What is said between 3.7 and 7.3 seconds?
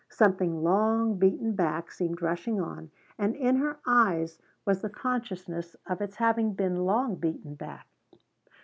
eyes was the consciousness of its having been long